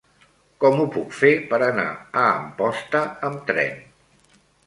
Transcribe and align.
Com 0.63 0.79
ho 0.83 0.87
puc 0.95 1.11
fer 1.17 1.29
per 1.51 1.59
anar 1.65 1.85
a 2.23 2.25
Amposta 2.39 3.03
amb 3.31 3.45
tren? 3.53 3.77